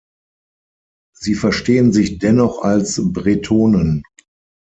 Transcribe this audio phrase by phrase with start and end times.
[1.13, 4.01] Sie verstehen sich dennoch als Bretonen.